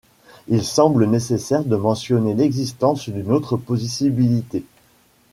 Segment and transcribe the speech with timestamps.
[0.47, 4.65] Il semble nécessaire de mentionner l'existence d'une autre possibilité.